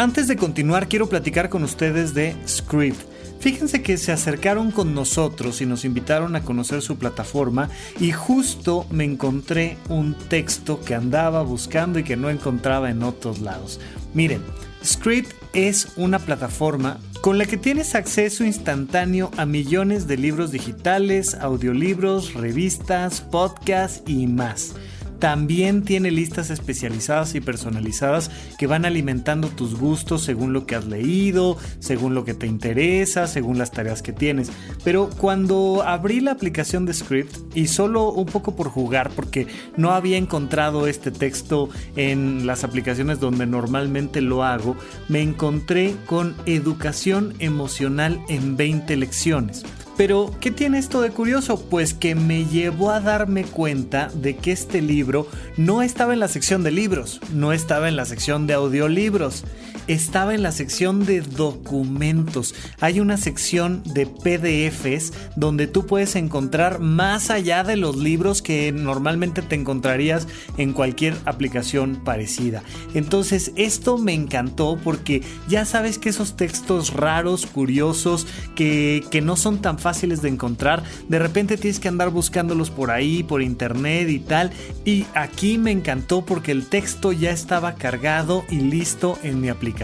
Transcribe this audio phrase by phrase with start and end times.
[0.00, 3.02] Antes de continuar, quiero platicar con ustedes de Script.
[3.38, 7.68] Fíjense que se acercaron con nosotros y nos invitaron a conocer su plataforma
[8.00, 13.40] y justo me encontré un texto que andaba buscando y que no encontraba en otros
[13.42, 13.78] lados.
[14.14, 14.40] Miren,
[14.82, 21.34] Script es una plataforma con la que tienes acceso instantáneo a millones de libros digitales,
[21.34, 24.76] audiolibros, revistas, podcasts y más.
[25.20, 30.86] También tiene listas especializadas y personalizadas que van alimentando tus gustos según lo que has
[30.86, 34.50] leído, según lo que te interesa, según las tareas que tienes.
[34.82, 39.90] Pero cuando abrí la aplicación de Script y solo un poco por jugar porque no
[39.92, 44.74] había encontrado este texto en las aplicaciones donde normalmente lo hago,
[45.08, 49.64] me encontré con educación emocional en 20 lecciones.
[50.00, 51.60] Pero, ¿qué tiene esto de curioso?
[51.60, 55.26] Pues que me llevó a darme cuenta de que este libro
[55.58, 59.44] no estaba en la sección de libros, no estaba en la sección de audiolibros,
[59.92, 62.54] estaba en la sección de documentos.
[62.80, 68.70] Hay una sección de PDFs donde tú puedes encontrar más allá de los libros que
[68.70, 72.62] normalmente te encontrarías en cualquier aplicación parecida.
[72.94, 79.34] Entonces esto me encantó porque ya sabes que esos textos raros, curiosos, que, que no
[79.34, 84.08] son tan fáciles de encontrar, de repente tienes que andar buscándolos por ahí, por internet
[84.08, 84.52] y tal.
[84.84, 89.79] Y aquí me encantó porque el texto ya estaba cargado y listo en mi aplicación.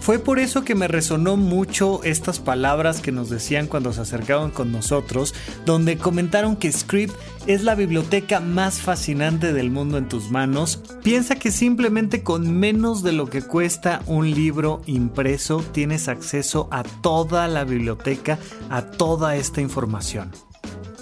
[0.00, 4.50] Fue por eso que me resonó mucho estas palabras que nos decían cuando se acercaban
[4.50, 5.34] con nosotros,
[5.66, 7.14] donde comentaron que Script
[7.46, 10.82] es la biblioteca más fascinante del mundo en tus manos.
[11.02, 16.82] Piensa que simplemente con menos de lo que cuesta un libro impreso tienes acceso a
[16.82, 18.38] toda la biblioteca,
[18.70, 20.32] a toda esta información.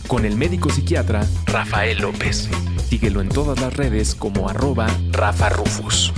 [0.07, 2.49] Con el médico psiquiatra Rafael López.
[2.89, 6.11] Síguelo en todas las redes como arroba Rafa Rufus.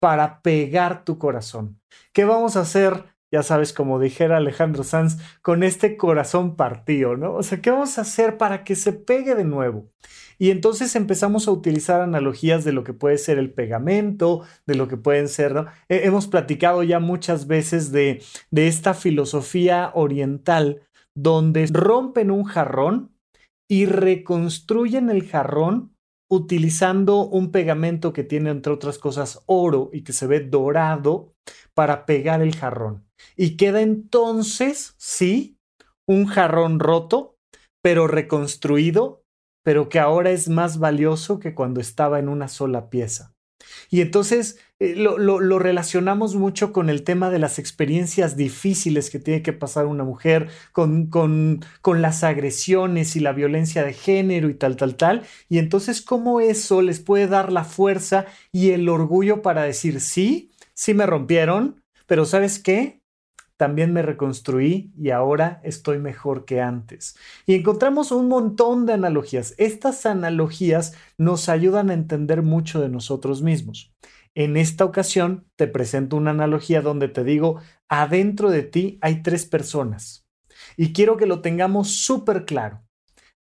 [0.00, 1.80] para pegar tu corazón?
[2.12, 7.34] ¿Qué vamos a hacer ya sabes, como dijera Alejandro Sanz, con este corazón partido, ¿no?
[7.34, 9.90] O sea, ¿qué vamos a hacer para que se pegue de nuevo?
[10.38, 14.86] Y entonces empezamos a utilizar analogías de lo que puede ser el pegamento, de lo
[14.86, 20.82] que pueden ser, hemos platicado ya muchas veces de, de esta filosofía oriental
[21.16, 23.12] donde rompen un jarrón
[23.68, 25.94] y reconstruyen el jarrón
[26.30, 31.32] utilizando un pegamento que tiene, entre otras cosas, oro y que se ve dorado
[31.74, 33.06] para pegar el jarrón.
[33.36, 35.58] Y queda entonces, sí,
[36.06, 37.36] un jarrón roto,
[37.82, 39.22] pero reconstruido,
[39.68, 43.34] pero que ahora es más valioso que cuando estaba en una sola pieza.
[43.90, 49.42] Y entonces eh, lo, relacionamos mucho con el tema de las experiencias difíciles que tiene
[49.42, 54.54] que pasar una mujer, con, con, con las agresiones y la violencia de género y
[54.54, 55.24] tal, tal, tal.
[55.50, 60.50] Y entonces cómo eso les puede dar la fuerza y el orgullo para decir, sí,
[60.72, 62.97] sí me rompieron, pero ¿sabes qué?
[63.58, 67.16] También me reconstruí y ahora estoy mejor que antes.
[67.44, 69.54] Y encontramos un montón de analogías.
[69.58, 73.92] Estas analogías nos ayudan a entender mucho de nosotros mismos.
[74.36, 79.44] En esta ocasión te presento una analogía donde te digo, adentro de ti hay tres
[79.44, 80.24] personas.
[80.76, 82.84] Y quiero que lo tengamos súper claro.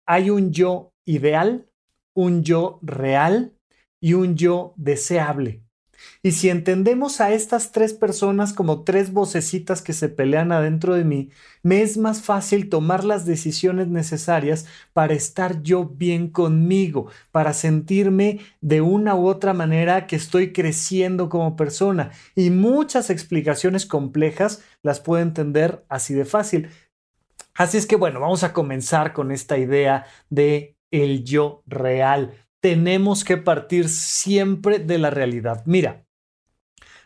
[0.07, 1.69] Hay un yo ideal,
[2.15, 3.55] un yo real
[3.99, 5.66] y un yo deseable.
[6.23, 11.03] Y si entendemos a estas tres personas como tres vocecitas que se pelean adentro de
[11.03, 11.29] mí,
[11.63, 18.39] me es más fácil tomar las decisiones necesarias para estar yo bien conmigo, para sentirme
[18.61, 22.11] de una u otra manera que estoy creciendo como persona.
[22.35, 26.69] Y muchas explicaciones complejas las puedo entender así de fácil.
[27.53, 33.23] Así es que bueno, vamos a comenzar con esta idea de el yo real tenemos
[33.23, 35.63] que partir siempre de la realidad.
[35.65, 36.05] Mira,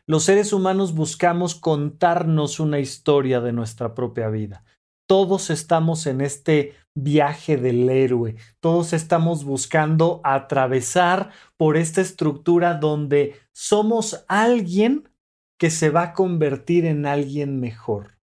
[0.07, 4.63] los seres humanos buscamos contarnos una historia de nuestra propia vida.
[5.07, 8.35] Todos estamos en este viaje del héroe.
[8.59, 15.09] Todos estamos buscando atravesar por esta estructura donde somos alguien
[15.59, 18.17] que se va a convertir en alguien mejor.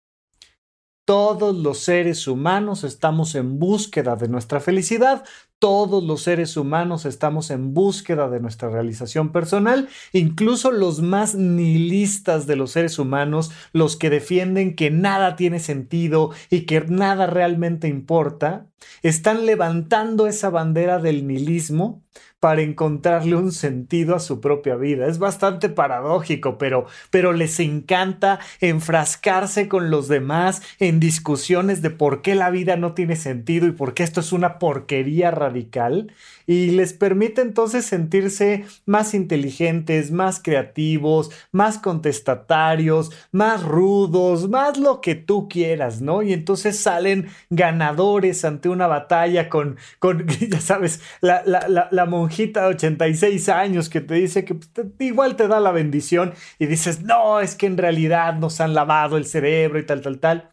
[1.05, 5.23] Todos los seres humanos estamos en búsqueda de nuestra felicidad,
[5.59, 12.45] todos los seres humanos estamos en búsqueda de nuestra realización personal, incluso los más nihilistas
[12.45, 17.87] de los seres humanos, los que defienden que nada tiene sentido y que nada realmente
[17.87, 18.67] importa,
[19.01, 22.03] están levantando esa bandera del nihilismo
[22.39, 25.07] para encontrarle un sentido a su propia vida.
[25.07, 32.21] Es bastante paradójico, pero, pero les encanta enfrascarse con los demás en discusiones de por
[32.21, 36.11] qué la vida no tiene sentido y por qué esto es una porquería radical
[36.47, 45.01] y les permite entonces sentirse más inteligentes, más creativos, más contestatarios, más rudos, más lo
[45.01, 46.23] que tú quieras, ¿no?
[46.23, 52.61] Y entonces salen ganadores ante una batalla con, con ya sabes, la, la, la, monjita
[52.63, 57.03] de 86 años que te dice que pues, igual te da la bendición y dices,
[57.03, 60.49] no, es que en realidad nos han lavado el cerebro y tal, tal, tal.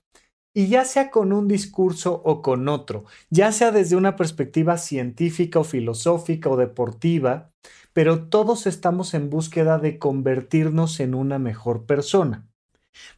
[0.56, 5.58] Y ya sea con un discurso o con otro, ya sea desde una perspectiva científica
[5.58, 7.50] o filosófica o deportiva,
[7.92, 12.46] pero todos estamos en búsqueda de convertirnos en una mejor persona.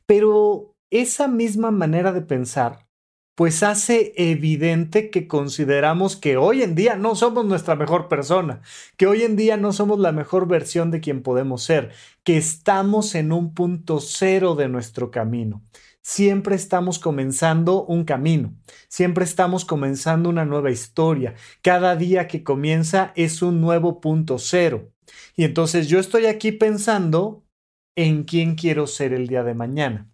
[0.07, 2.86] Pero esa misma manera de pensar,
[3.37, 8.63] pues hace evidente que consideramos que hoy en día no somos nuestra mejor persona,
[8.97, 11.93] que hoy en día no somos la mejor versión de quien podemos ser,
[12.25, 15.63] que estamos en un punto cero de nuestro camino
[16.07, 18.55] siempre estamos comenzando un camino,
[18.87, 21.35] siempre estamos comenzando una nueva historia.
[21.63, 24.93] Cada día que comienza es un nuevo punto cero.
[25.35, 27.45] Y entonces yo estoy aquí pensando
[27.97, 30.09] en quién quiero ser el día de mañana.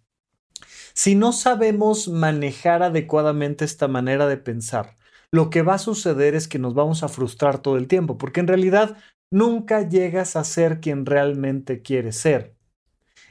[0.93, 4.95] Si no sabemos manejar adecuadamente esta manera de pensar,
[5.31, 8.39] lo que va a suceder es que nos vamos a frustrar todo el tiempo, porque
[8.39, 8.97] en realidad
[9.31, 12.55] nunca llegas a ser quien realmente quieres ser.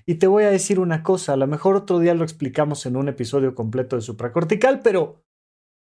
[0.04, 2.97] Y te voy a decir una cosa, a lo mejor otro día lo explicamos en
[2.97, 5.23] un episodio completo de supracortical, pero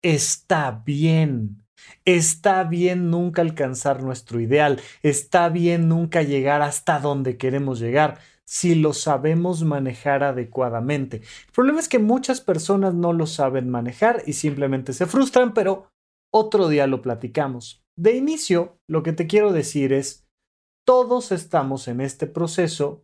[0.03, 1.67] está bien.
[2.05, 8.77] Está bien nunca alcanzar nuestro ideal, está bien nunca llegar hasta donde queremos llegar si
[8.77, 11.19] lo sabemos manejar adecuadamente.
[11.19, 15.89] El problema es que muchas personas no lo saben manejar y simplemente se frustran, pero
[16.33, 17.83] otro día lo platicamos.
[17.99, 20.27] De inicio, lo que te quiero decir es,
[20.87, 23.03] todos estamos en este proceso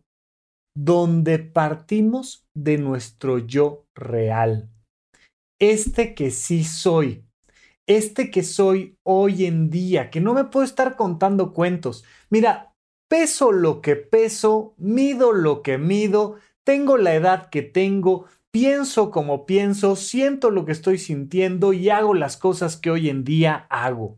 [0.75, 4.69] donde partimos de nuestro yo real.
[5.59, 7.25] Este que sí soy,
[7.87, 12.03] este que soy hoy en día, que no me puedo estar contando cuentos.
[12.29, 12.72] Mira,
[13.13, 19.45] peso lo que peso, mido lo que mido, tengo la edad que tengo, pienso como
[19.45, 24.17] pienso, siento lo que estoy sintiendo y hago las cosas que hoy en día hago.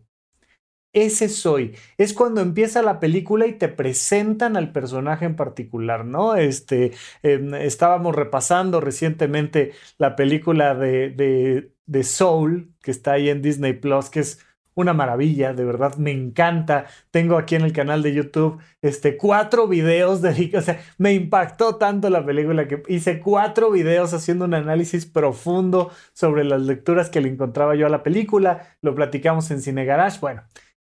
[0.94, 1.76] Ese soy.
[1.98, 6.38] Es cuando empieza la película y te presentan al personaje en particular, ¿no?
[6.38, 13.42] Este, em, estábamos repasando recientemente la película de, de, de Soul, que está ahí en
[13.42, 14.40] Disney Plus, que es
[14.76, 16.86] una maravilla, de verdad me encanta.
[17.12, 21.78] Tengo aquí en el canal de YouTube este, cuatro videos dedicados, o sea, me impactó
[21.78, 27.22] tanto la película que hice cuatro videos haciendo un análisis profundo sobre las lecturas que
[27.22, 30.20] le encontraba yo a la película, lo platicamos en Cine Garage.
[30.20, 30.44] Bueno,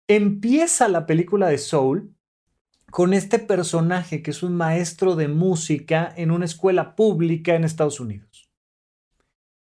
[0.07, 2.13] empieza la película de Soul
[2.91, 7.99] con este personaje que es un maestro de música en una escuela pública en Estados
[7.99, 8.49] Unidos.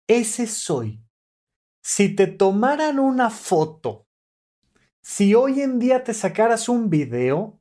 [0.07, 1.01] Ese soy
[1.83, 4.07] si te tomaran una foto,
[5.03, 7.59] si hoy en día te sacaras un video,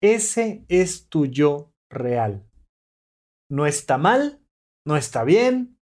[0.00, 2.48] ese es tu yo real.
[3.50, 4.40] No está mal,
[4.86, 5.78] no está bien,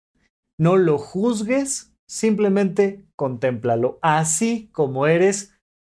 [0.60, 4.00] no lo juzgues, simplemente contémplalo.
[4.02, 5.54] Así como eres,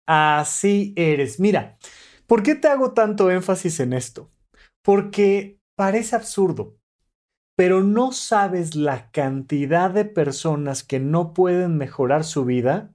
[0.07, 1.39] así eres.
[1.39, 1.77] Mira,
[2.27, 4.31] ¿por qué te hago tanto énfasis en esto?
[4.83, 6.78] Porque parece absurdo,
[7.59, 12.93] pero no sabes la cantidad de personas que no pueden mejorar su vida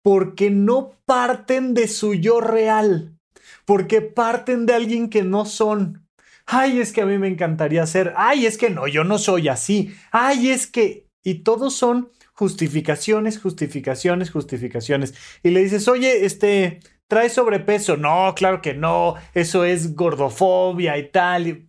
[0.00, 3.18] porque no parten de su yo real,
[3.64, 6.06] porque parten de alguien que no son.
[6.46, 8.14] Ay, es que a mí me encantaría ser.
[8.16, 9.92] Ay, es que no, yo no soy así.
[10.12, 11.08] Ay, es que...
[11.24, 15.14] Y todos son justificaciones, justificaciones, justificaciones.
[15.42, 17.96] Y le dices, oye, este, trae sobrepeso.
[17.96, 19.16] No, claro que no.
[19.34, 21.68] Eso es gordofobia y tal.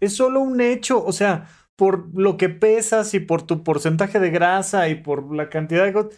[0.00, 1.04] Es solo un hecho.
[1.04, 1.46] O sea,
[1.80, 6.10] por lo que pesas y por tu porcentaje de grasa y por la cantidad de...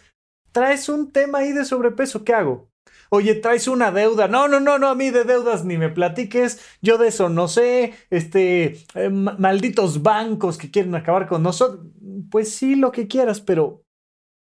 [0.51, 2.69] Traes un tema ahí de sobrepeso, ¿qué hago?
[3.09, 4.27] Oye, traes una deuda.
[4.27, 6.59] No, no, no, no, a mí de deudas ni me platiques.
[6.81, 7.93] Yo de eso no sé.
[8.09, 11.85] Este, eh, malditos bancos que quieren acabar con nosotros.
[12.29, 13.85] Pues sí, lo que quieras, pero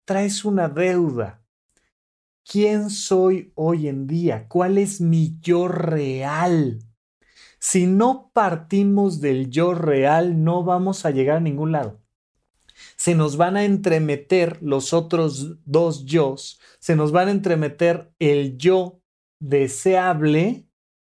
[0.05, 1.41] traes una deuda.
[2.45, 4.47] ¿Quién soy hoy en día?
[4.47, 6.77] ¿Cuál es mi yo real?
[7.59, 11.99] Si no partimos del yo real, no vamos a llegar a ningún lado.
[12.95, 18.57] Se nos van a entremeter los otros dos yos, se nos van a entremeter el
[18.57, 19.01] yo
[19.39, 20.67] deseable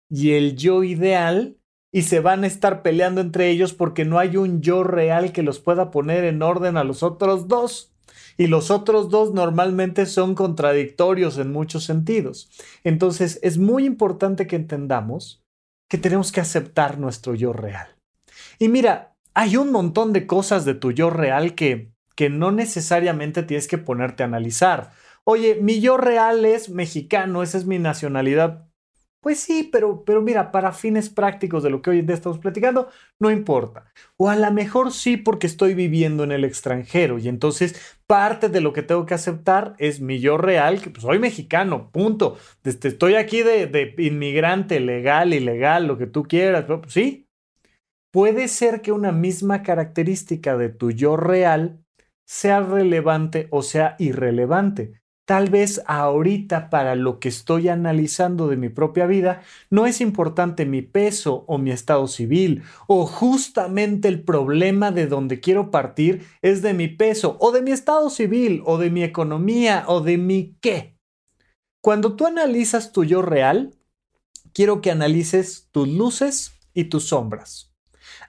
[0.09, 1.57] y el yo ideal
[1.91, 5.43] y se van a estar peleando entre ellos porque no hay un yo real que
[5.43, 7.93] los pueda poner en orden a los otros dos.
[8.37, 12.49] Y los otros dos normalmente son contradictorios en muchos sentidos.
[12.85, 15.43] Entonces es muy importante que entendamos
[15.89, 17.97] que tenemos que aceptar nuestro yo real.
[18.59, 23.43] Y mira, hay un montón de cosas de tu yo real que, que no necesariamente
[23.43, 24.91] tienes que ponerte a analizar.
[25.25, 28.68] Oye, mi yo real es mexicano, esa es mi nacionalidad.
[29.21, 32.39] Pues sí, pero, pero mira, para fines prácticos de lo que hoy en día estamos
[32.39, 32.87] platicando,
[33.19, 33.91] no importa.
[34.15, 38.61] O a lo mejor sí porque estoy viviendo en el extranjero y entonces parte de
[38.61, 42.37] lo que tengo que aceptar es mi yo real, que pues soy mexicano, punto.
[42.63, 47.27] Este, estoy aquí de, inmigrante, legal, ilegal, lo que tú quieras, pero pues, sí.
[48.11, 51.83] Puede ser que una misma característica de tu yo real
[52.25, 54.98] sea relevante o sea irrelevante.
[55.29, 60.65] Tal vez ahorita para lo que estoy analizando de mi propia vida no es importante
[60.65, 66.63] mi peso o mi estado civil o justamente el problema de donde quiero partir es
[66.63, 70.57] de mi peso o de mi estado civil o de mi economía o de mi
[70.61, 70.97] qué.
[71.79, 73.75] Cuando tú analizas tu yo real,
[74.51, 77.71] quiero que analices tus luces y tus sombras.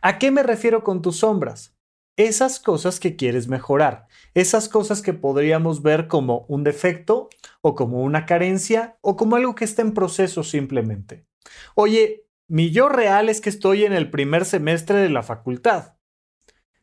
[0.02, 1.74] ¿A qué me refiero con tus sombras?
[2.16, 7.28] Esas cosas que quieres mejorar, esas cosas que podríamos ver como un defecto
[7.62, 11.26] o como una carencia o como algo que está en proceso simplemente.
[11.74, 15.94] Oye, mi yo real es que estoy en el primer semestre de la facultad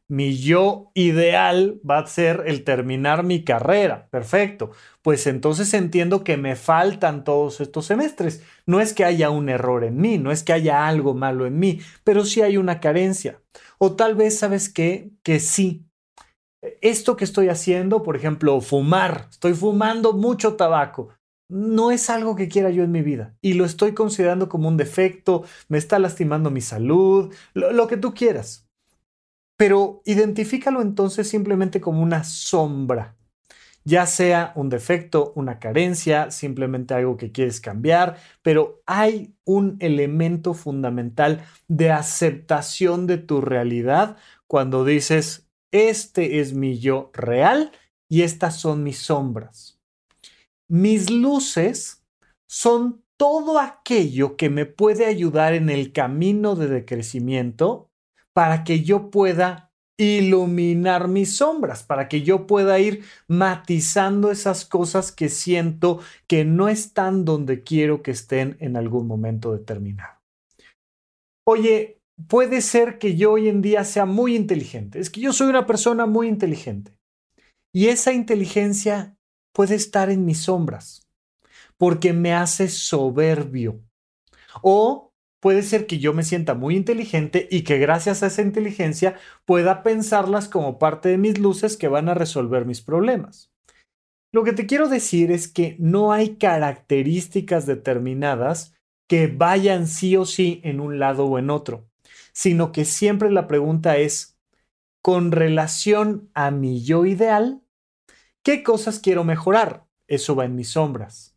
[0.10, 4.08] mi yo ideal va a ser el terminar mi carrera.
[4.10, 4.72] Perfecto.
[5.02, 8.42] Pues entonces entiendo que me faltan todos estos semestres.
[8.66, 11.60] No es que haya un error en mí, no es que haya algo malo en
[11.60, 13.42] mí, pero sí hay una carencia.
[13.78, 15.12] O tal vez, ¿sabes qué?
[15.24, 15.86] Que sí.
[16.82, 21.10] Esto que estoy haciendo, por ejemplo, fumar, estoy fumando mucho tabaco.
[21.50, 24.76] No es algo que quiera yo en mi vida y lo estoy considerando como un
[24.76, 28.68] defecto, me está lastimando mi salud, lo, lo que tú quieras
[29.58, 33.18] pero identifícalo entonces simplemente como una sombra.
[33.88, 40.54] Ya sea un defecto, una carencia, simplemente algo que quieres cambiar, pero hay un elemento
[40.54, 47.72] fundamental de aceptación de tu realidad cuando dices, este es mi yo real
[48.10, 49.80] y estas son mis sombras.
[50.68, 52.04] Mis luces
[52.46, 57.90] son todo aquello que me puede ayudar en el camino de decrecimiento
[58.34, 59.67] para que yo pueda
[59.98, 66.70] iluminar mis sombras, para que yo pueda ir matizando esas cosas que siento que no
[66.70, 70.20] están donde quiero que estén en algún momento determinado.
[71.46, 75.48] Oye, puede ser que yo hoy en día sea muy inteligente, es que yo soy
[75.48, 76.94] una persona muy inteligente.
[77.74, 79.18] Y esa inteligencia
[79.54, 81.08] puede estar en mis sombras
[81.78, 83.82] porque me hace soberbio.
[84.62, 85.07] O
[85.40, 89.16] puede ser que yo me sienta muy inteligente y que gracias a esa inteligencia
[89.46, 93.52] pueda pensarlas como parte de mis luces que van a resolver mis problemas.
[94.34, 98.74] Lo que te quiero decir es que no hay características determinadas
[99.08, 101.88] que vayan sí o sí en un lado o en otro,
[102.34, 104.38] sino que siempre la pregunta es,
[105.02, 107.62] con relación a mi yo ideal,
[108.44, 109.86] ¿qué cosas quiero mejorar?
[110.08, 111.37] Eso va en mis sombras.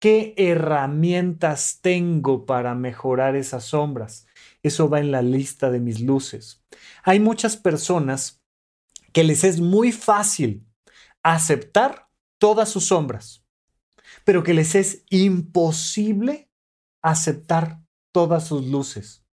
[0.00, 4.26] ¿Qué herramientas tengo para mejorar esas sombras?
[4.62, 6.64] Eso va en la lista de mis luces.
[7.02, 8.42] Hay muchas personas
[9.12, 10.66] que les es muy fácil
[11.22, 13.44] aceptar todas sus sombras,
[14.24, 16.50] pero que les es imposible
[17.02, 19.26] aceptar todas sus luces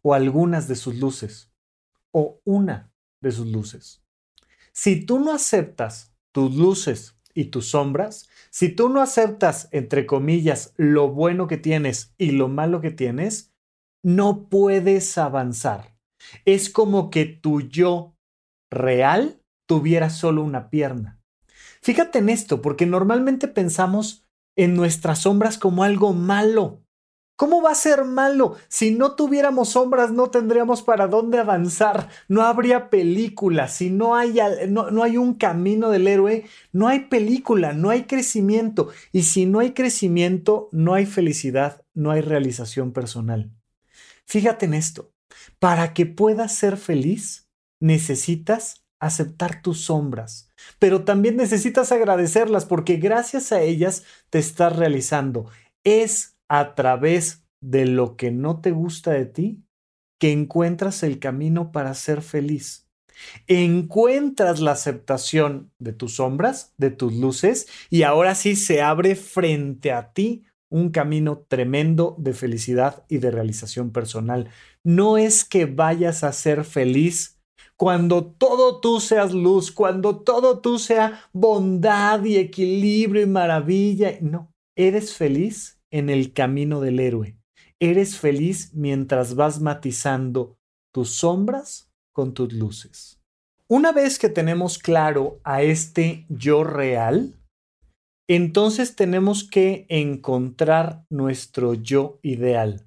[0.00, 1.52] o algunas de sus luces
[2.12, 4.04] o una de sus luces.
[4.72, 10.72] Si tú no aceptas tus luces y tus sombras, si tú no aceptas, entre comillas,
[10.76, 13.52] lo bueno que tienes y lo malo que tienes,
[14.02, 15.96] no puedes avanzar.
[16.44, 18.14] Es como que tu yo
[18.70, 21.20] real tuviera solo una pierna.
[21.82, 24.24] Fíjate en esto, porque normalmente pensamos
[24.56, 26.83] en nuestras sombras como algo malo.
[27.36, 28.56] ¿Cómo va a ser malo?
[28.68, 34.36] Si no tuviéramos sombras no tendríamos para dónde avanzar, no habría película, si no hay,
[34.68, 39.46] no, no, hay un camino del héroe, no hay película, no hay crecimiento, y si
[39.46, 43.50] no hay crecimiento, no hay felicidad, no hay realización personal.
[44.26, 45.12] Fíjate en esto,
[45.58, 47.48] para que puedas ser feliz,
[47.80, 55.50] necesitas aceptar tus sombras, pero también necesitas agradecerlas porque gracias a ellas te estás realizando.
[55.82, 59.64] Es a través de lo que no te gusta de ti
[60.20, 62.88] que encuentras el camino para ser feliz.
[63.46, 69.92] Encuentras la aceptación de tus sombras, de tus luces, y ahora sí se abre frente
[69.92, 74.48] a ti un camino tremendo de felicidad y de realización personal.
[74.82, 77.40] No es que vayas a ser feliz
[77.76, 84.16] cuando todo tú seas luz, cuando todo tú sea bondad y equilibrio y maravilla.
[84.20, 87.36] No, eres feliz en el camino del héroe.
[87.78, 90.58] Eres feliz mientras vas matizando
[90.92, 93.20] tus sombras con tus luces.
[93.68, 97.38] Una vez que tenemos claro a este yo real,
[98.28, 102.84] entonces tenemos que encontrar nuestro yo ideal.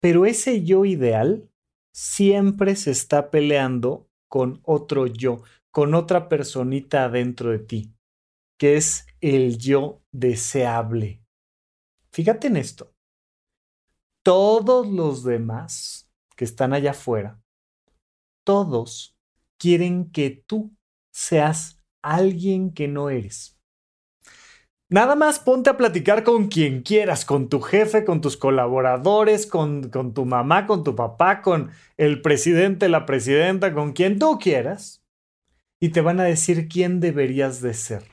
[0.00, 1.50] Pero ese yo ideal
[1.94, 7.92] siempre se está peleando con otro yo, con otra personita adentro de ti,
[8.58, 11.21] que es el yo deseable.
[12.12, 12.94] Fíjate en esto.
[14.22, 17.40] Todos los demás que están allá afuera,
[18.44, 19.16] todos
[19.58, 20.76] quieren que tú
[21.10, 23.58] seas alguien que no eres.
[24.88, 29.88] Nada más ponte a platicar con quien quieras, con tu jefe, con tus colaboradores, con,
[29.88, 35.02] con, tu mamá, con tu papá, con el presidente, la presidenta, con quien tú quieras,
[35.80, 38.11] y te van a decir quién deberías de ser.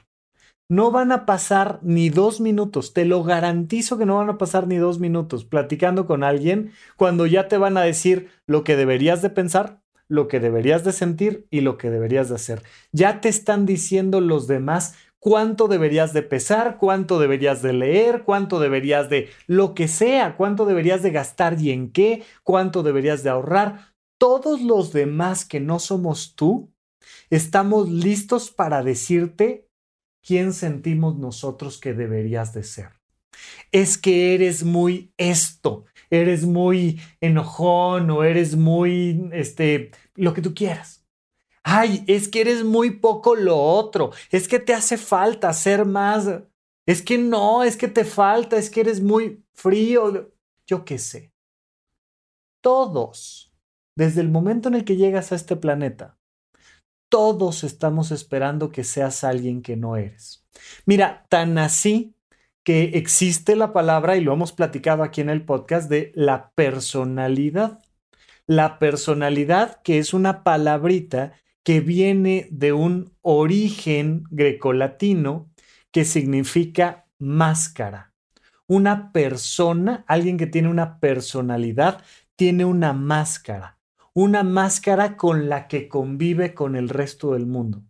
[0.72, 4.68] No van a pasar ni dos minutos, te lo garantizo que no van a pasar
[4.68, 9.24] ni dos minutos platicando con alguien cuando ya te van a decir lo que deberías
[9.24, 12.62] de pensar, lo que deberías de sentir y lo que deberías de hacer.
[12.92, 18.60] Ya te están diciendo los demás cuánto deberías de pesar, cuánto deberías de leer, cuánto
[18.60, 23.32] deberías de lo que sea, cuánto deberías de gastar y en qué, cuánto deberías de
[23.32, 23.96] ahorrar.
[24.20, 26.72] Todos los demás que no somos tú,
[27.32, 29.69] estamos listos para decirte
[30.26, 32.90] quién sentimos nosotros que deberías de ser.
[33.72, 40.54] Es que eres muy esto, eres muy enojón o eres muy, este, lo que tú
[40.54, 41.06] quieras.
[41.64, 46.28] Ay, es que eres muy poco lo otro, es que te hace falta ser más,
[46.86, 50.34] es que no, es que te falta, es que eres muy frío,
[50.66, 51.34] yo qué sé.
[52.62, 53.54] Todos,
[53.96, 56.19] desde el momento en el que llegas a este planeta,
[57.10, 60.46] todos estamos esperando que seas alguien que no eres.
[60.86, 62.16] Mira, tan así
[62.64, 67.80] que existe la palabra, y lo hemos platicado aquí en el podcast, de la personalidad.
[68.46, 75.50] La personalidad, que es una palabrita que viene de un origen grecolatino
[75.92, 78.14] que significa máscara.
[78.68, 82.04] Una persona, alguien que tiene una personalidad,
[82.36, 83.79] tiene una máscara
[84.22, 87.86] una máscara con la que convive con el resto del mundo.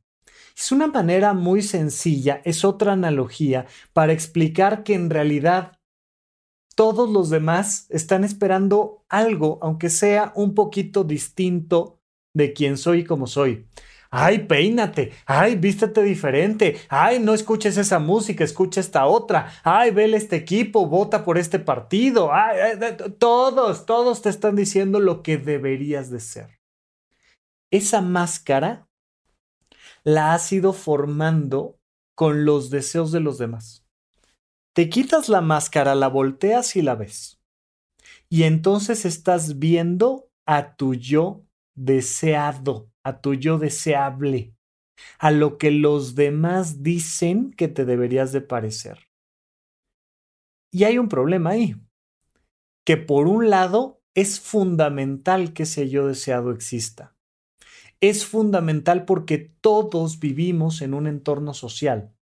[0.55, 5.79] Es una manera muy sencilla, es otra analogía para explicar que en realidad
[6.75, 11.99] todos los demás están esperando algo, aunque sea un poquito distinto
[12.35, 13.65] de quien soy y como soy
[14.09, 20.17] ay, peínate, ay, vístete diferente, ay, no escuches esa música, escucha esta otra, ay, vele
[20.17, 22.79] este equipo, vota por este partido, ay,
[23.19, 26.59] todos, todos te están diciendo lo que deberías de ser.
[27.71, 28.87] Esa máscara
[30.03, 31.77] la has ido formando
[32.15, 33.85] con los deseos de los demás.
[34.73, 37.39] Te quitas la máscara, la volteas y la ves.
[38.29, 41.43] Y entonces estás viendo a tu yo
[41.75, 44.55] deseado a tu yo deseable,
[45.17, 49.09] a lo que los demás dicen que te deberías de parecer.
[50.71, 51.75] Y hay un problema ahí,
[52.85, 57.15] que por un lado es fundamental que ese yo deseado exista.
[58.01, 62.15] Es fundamental porque todos vivimos en un entorno social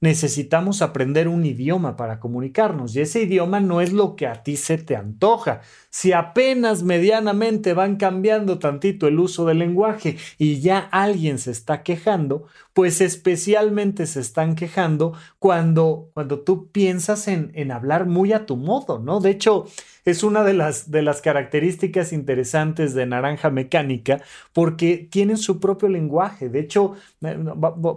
[0.00, 4.56] necesitamos aprender un idioma para comunicarnos y ese idioma no es lo que a ti
[4.56, 5.62] se te antoja.
[5.90, 11.82] Si apenas medianamente van cambiando tantito el uso del lenguaje y ya alguien se está
[11.82, 18.44] quejando, pues especialmente se están quejando cuando, cuando tú piensas en, en hablar muy a
[18.44, 19.18] tu modo, ¿no?
[19.20, 19.64] De hecho,
[20.04, 24.20] es una de las, de las características interesantes de Naranja Mecánica
[24.52, 26.50] porque tienen su propio lenguaje.
[26.50, 27.38] De hecho, eh,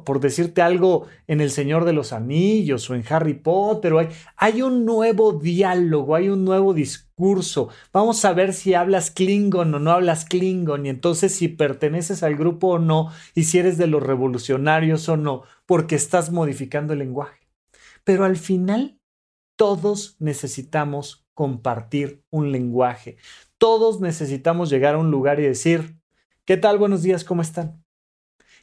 [0.05, 4.61] por decirte algo, en El Señor de los Anillos o en Harry Potter, hay, hay
[4.61, 7.08] un nuevo diálogo, hay un nuevo discurso.
[7.91, 12.35] Vamos a ver si hablas Klingon o no hablas Klingon y entonces si perteneces al
[12.35, 16.99] grupo o no y si eres de los revolucionarios o no, porque estás modificando el
[16.99, 17.39] lenguaje.
[18.05, 18.99] Pero al final,
[19.57, 23.17] todos necesitamos compartir un lenguaje.
[23.57, 25.97] Todos necesitamos llegar a un lugar y decir,
[26.45, 26.77] ¿qué tal?
[26.77, 27.83] Buenos días, ¿cómo están?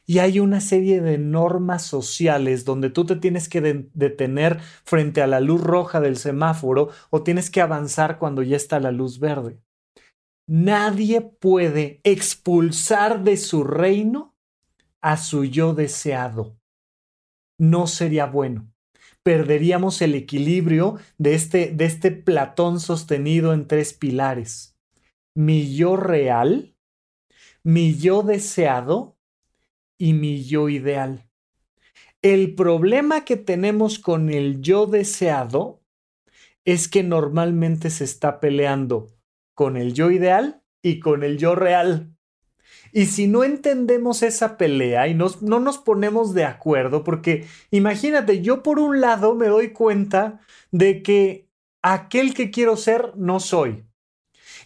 [0.07, 5.27] Y hay una serie de normas sociales donde tú te tienes que detener frente a
[5.27, 9.59] la luz roja del semáforo o tienes que avanzar cuando ya está la luz verde.
[10.47, 14.33] Nadie puede expulsar de su reino
[15.01, 16.57] a su yo deseado.
[17.59, 18.71] No sería bueno
[19.27, 24.77] perderíamos el equilibrio de este, de este Platón sostenido en tres pilares.
[25.35, 26.77] Mi yo real,
[27.61, 29.16] mi yo deseado
[29.97, 31.29] y mi yo ideal.
[32.21, 35.81] El problema que tenemos con el yo deseado
[36.65, 39.07] es que normalmente se está peleando
[39.53, 42.13] con el yo ideal y con el yo real.
[42.91, 45.29] Y si no entendemos esa pelea y no
[45.59, 50.39] nos ponemos de acuerdo, porque imagínate, yo por un lado me doy cuenta
[50.71, 51.47] de que
[51.81, 53.86] aquel que quiero ser no soy.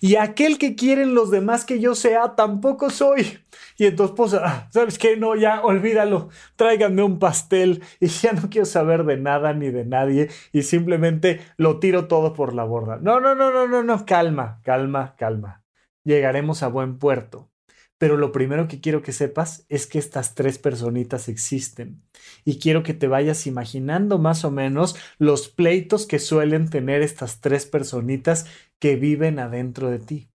[0.03, 3.37] Y aquel que quieren los demás que yo sea tampoco soy.
[3.77, 5.15] Y entonces, pues, ah, ¿sabes qué?
[5.15, 6.29] No, ya olvídalo.
[6.55, 11.41] Tráiganme un pastel y ya no quiero saber de nada ni de nadie y simplemente
[11.57, 12.97] lo tiro todo por la borda.
[12.99, 14.05] No, no, no, no, no, no.
[14.07, 15.63] Calma, calma, calma.
[16.03, 17.51] Llegaremos a buen puerto.
[17.99, 22.01] Pero lo primero que quiero que sepas es que estas tres personitas existen.
[22.43, 27.41] Y quiero que te vayas imaginando más o menos los pleitos que suelen tener estas
[27.41, 28.47] tres personitas
[28.81, 30.29] que viven adentro de ti.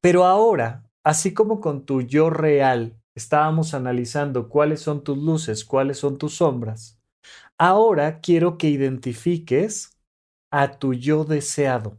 [0.00, 5.98] Pero ahora, así como con tu yo real estábamos analizando cuáles son tus luces, cuáles
[5.98, 7.00] son tus sombras,
[7.58, 9.98] ahora quiero que identifiques
[10.52, 11.98] a tu yo deseado.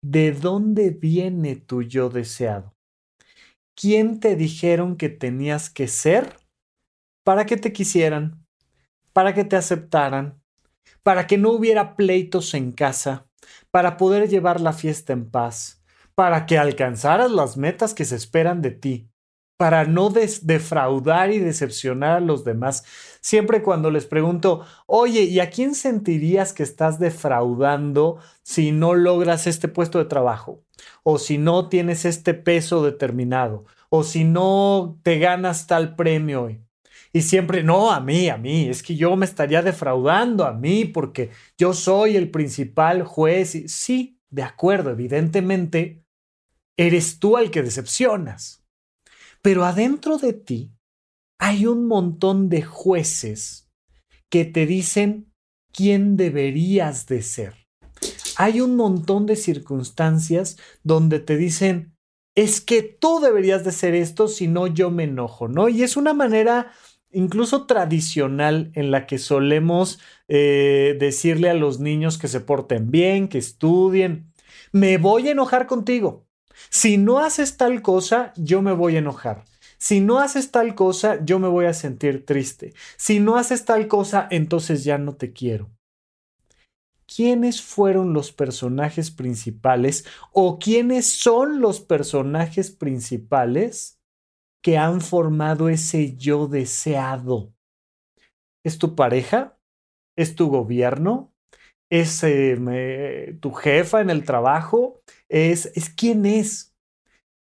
[0.00, 2.72] ¿De dónde viene tu yo deseado?
[3.74, 6.36] quién te dijeron que tenías que ser
[7.24, 8.46] para que te quisieran,
[9.12, 10.40] para que te aceptaran,
[11.02, 13.26] para que no hubiera pleitos en casa,
[13.70, 15.82] para poder llevar la fiesta en paz,
[16.14, 19.08] para que alcanzaras las metas que se esperan de ti,
[19.56, 22.82] para no defraudar y decepcionar a los demás.
[23.20, 29.46] Siempre cuando les pregunto, oye, ¿y a quién sentirías que estás defraudando si no logras
[29.46, 30.64] este puesto de trabajo?
[31.04, 33.64] O si no tienes este peso determinado?
[33.88, 36.48] O si no te ganas tal premio?
[37.12, 40.86] Y siempre, no, a mí, a mí, es que yo me estaría defraudando a mí
[40.86, 43.54] porque yo soy el principal juez.
[43.54, 46.04] Y, sí, de acuerdo, evidentemente,
[46.76, 48.64] eres tú al que decepcionas.
[49.42, 50.72] Pero adentro de ti
[51.38, 53.68] hay un montón de jueces
[54.30, 55.32] que te dicen
[55.72, 57.54] quién deberías de ser.
[58.36, 61.94] Hay un montón de circunstancias donde te dicen,
[62.34, 65.68] es que tú deberías de ser esto, si no yo me enojo, ¿no?
[65.68, 66.72] Y es una manera
[67.12, 73.28] incluso tradicional en la que solemos eh, decirle a los niños que se porten bien,
[73.28, 74.32] que estudien,
[74.72, 76.26] me voy a enojar contigo.
[76.70, 79.44] Si no haces tal cosa, yo me voy a enojar.
[79.78, 82.72] Si no haces tal cosa, yo me voy a sentir triste.
[82.96, 85.70] Si no haces tal cosa, entonces ya no te quiero.
[87.06, 94.01] ¿Quiénes fueron los personajes principales o quiénes son los personajes principales
[94.62, 97.52] que han formado ese yo deseado?
[98.64, 99.58] ¿Es tu pareja?
[100.16, 101.34] ¿Es tu gobierno?
[101.90, 105.02] ¿Es eh, tu jefa en el trabajo?
[105.28, 106.72] ¿Es, ¿Es quién es?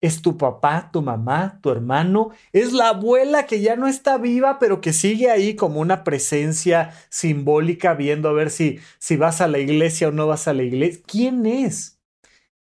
[0.02, 4.58] es tu papá, tu mamá, tu hermano, es la abuela que ya no está viva,
[4.60, 9.48] pero que sigue ahí como una presencia simbólica viendo a ver si, si vas a
[9.48, 11.02] la iglesia o no vas a la iglesia.
[11.06, 12.00] ¿Quién es?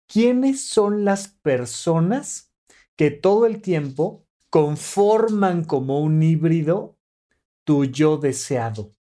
[0.09, 2.53] ¿Quiénes son las personas
[2.97, 6.97] que todo el tiempo conforman como un híbrido
[7.65, 8.95] tu yo deseado?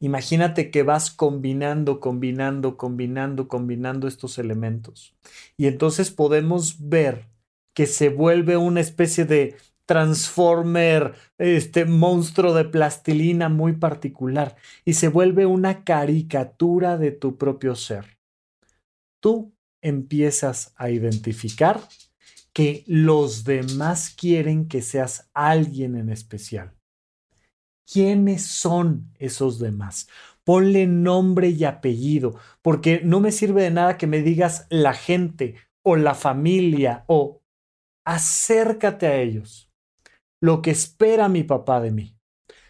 [0.00, 5.14] Imagínate que vas combinando, combinando, combinando, combinando estos elementos.
[5.58, 7.28] Y entonces podemos ver
[7.74, 15.08] que se vuelve una especie de transformer, este monstruo de plastilina muy particular y se
[15.08, 18.18] vuelve una caricatura de tu propio ser.
[19.18, 21.80] Tú empiezas a identificar
[22.52, 26.74] que los demás quieren que seas alguien en especial.
[27.90, 30.08] ¿Quiénes son esos demás?
[30.44, 35.56] Ponle nombre y apellido, porque no me sirve de nada que me digas la gente
[35.84, 37.42] o la familia o
[38.06, 39.70] acércate a ellos.
[40.42, 42.16] Lo que espera mi papá de mí,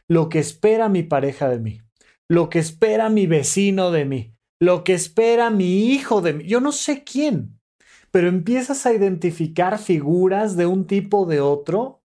[0.08, 1.80] lo que espera mi pareja de mí,
[2.28, 6.44] lo que espera mi vecino de mí, lo que espera mi hijo de mí.
[6.44, 7.59] Yo no sé quién,
[8.10, 12.02] pero empiezas a identificar figuras de un tipo o de otro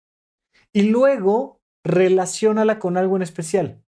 [0.73, 3.81] y luego relaciónala con algo en especial.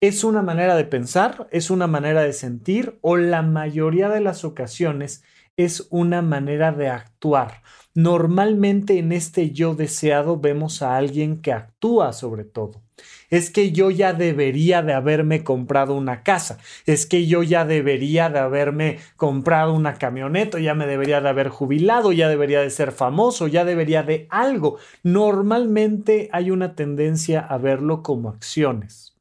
[0.00, 4.44] Es una manera de pensar, es una manera de sentir o la mayoría de las
[4.44, 5.24] ocasiones
[5.56, 7.62] es una manera de actuar.
[7.94, 12.87] Normalmente en este yo deseado vemos a alguien que actúa sobre todo.
[13.30, 16.58] Es que yo ya debería de haberme comprado una casa.
[16.86, 21.48] Es que yo ya debería de haberme comprado una camioneta, ya me debería de haber
[21.48, 24.78] jubilado, ya debería de ser famoso, ya debería de algo.
[25.02, 29.14] Normalmente hay una tendencia a verlo como acciones.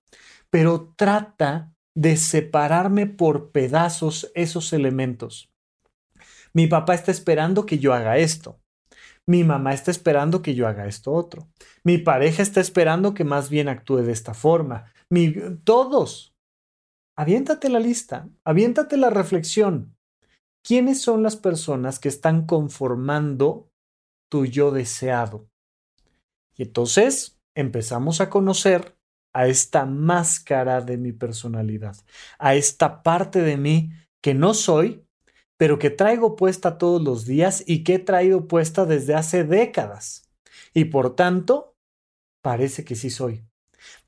[0.49, 5.49] Pero trata de separarme por pedazos esos elementos.
[6.53, 8.59] Mi papá está esperando que yo haga esto.
[9.27, 11.49] Mi mamá está esperando que yo haga esto otro.
[11.83, 14.91] Mi pareja está esperando que más bien actúe de esta forma.
[15.09, 16.33] Mi, todos.
[17.17, 19.97] Aviéntate la lista, aviéntate la reflexión.
[20.63, 23.69] ¿Quiénes son las personas que están conformando
[24.29, 25.49] tu yo deseado?
[26.55, 28.97] Y entonces empezamos a conocer
[29.33, 31.95] a esta máscara de mi personalidad,
[32.37, 35.06] a esta parte de mí que no soy,
[35.57, 40.29] pero que traigo puesta todos los días y que he traído puesta desde hace décadas.
[40.73, 41.75] Y por tanto,
[42.41, 43.43] parece que sí soy.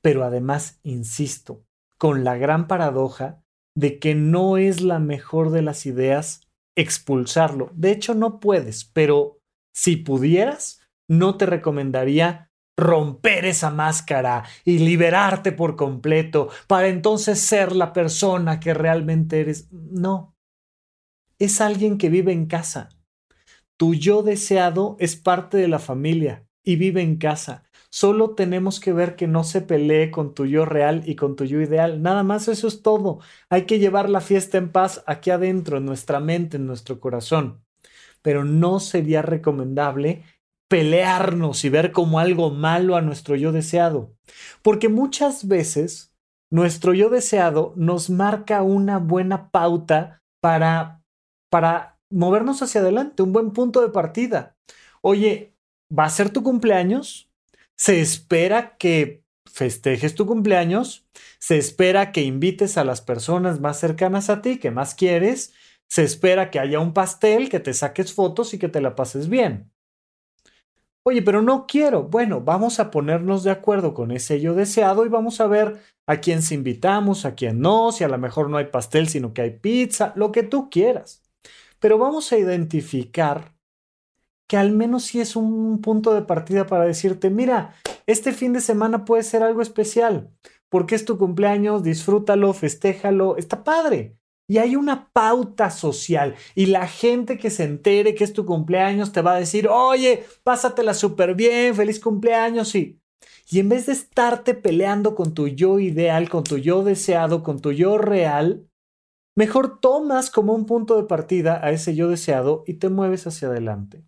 [0.00, 1.64] Pero además, insisto,
[1.98, 3.42] con la gran paradoja
[3.76, 7.70] de que no es la mejor de las ideas expulsarlo.
[7.74, 9.38] De hecho, no puedes, pero
[9.74, 17.76] si pudieras, no te recomendaría romper esa máscara y liberarte por completo para entonces ser
[17.76, 19.68] la persona que realmente eres.
[19.70, 20.34] No,
[21.40, 22.90] es alguien que vive en casa.
[23.76, 27.64] Tu yo deseado es parte de la familia y vive en casa.
[27.90, 31.44] Solo tenemos que ver que no se pelee con tu yo real y con tu
[31.44, 32.02] yo ideal.
[32.02, 33.18] Nada más eso es todo.
[33.48, 37.64] Hay que llevar la fiesta en paz aquí adentro, en nuestra mente, en nuestro corazón.
[38.22, 40.22] Pero no sería recomendable
[40.68, 44.14] pelearnos y ver como algo malo a nuestro yo deseado.
[44.62, 46.14] Porque muchas veces
[46.50, 50.99] nuestro yo deseado nos marca una buena pauta para
[51.50, 54.56] para movernos hacia adelante, un buen punto de partida.
[55.02, 55.54] Oye,
[55.96, 57.30] va a ser tu cumpleaños,
[57.76, 61.06] se espera que festejes tu cumpleaños,
[61.38, 65.52] se espera que invites a las personas más cercanas a ti, que más quieres,
[65.88, 69.28] se espera que haya un pastel, que te saques fotos y que te la pases
[69.28, 69.72] bien.
[71.02, 72.04] Oye, pero no quiero.
[72.04, 76.20] Bueno, vamos a ponernos de acuerdo con ese yo deseado y vamos a ver a
[76.20, 79.42] quién se invitamos, a quién no, si a lo mejor no hay pastel, sino que
[79.42, 81.22] hay pizza, lo que tú quieras.
[81.80, 83.54] Pero vamos a identificar
[84.46, 87.74] que al menos sí es un punto de partida para decirte, mira,
[88.06, 90.30] este fin de semana puede ser algo especial,
[90.68, 94.16] porque es tu cumpleaños, disfrútalo, festéjalo, está padre.
[94.48, 99.12] Y hay una pauta social y la gente que se entere que es tu cumpleaños
[99.12, 103.00] te va a decir, oye, pásatela súper bien, feliz cumpleaños, sí.
[103.48, 107.60] Y en vez de estarte peleando con tu yo ideal, con tu yo deseado, con
[107.60, 108.68] tu yo real,
[109.40, 113.48] mejor tomas como un punto de partida a ese yo deseado y te mueves hacia
[113.48, 114.04] adelante.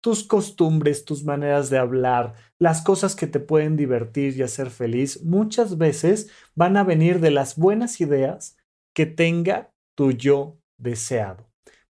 [0.00, 5.24] Tus costumbres, tus maneras de hablar, las cosas que te pueden divertir y hacer feliz,
[5.24, 8.56] muchas veces van a venir de las buenas ideas
[8.94, 11.50] que tenga tu yo deseado.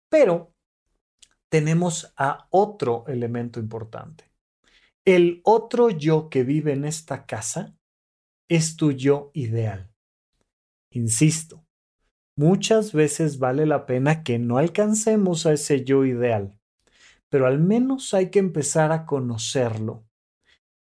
[0.08, 0.54] Pero
[1.52, 4.26] tenemos a otro elemento importante.
[5.06, 7.76] El otro yo que vive en esta casa
[8.48, 9.90] es tu yo ideal.
[10.92, 11.66] Insisto,
[12.40, 16.58] muchas veces vale la pena que no alcancemos a ese yo ideal,
[17.28, 20.06] pero al menos hay que empezar a conocerlo.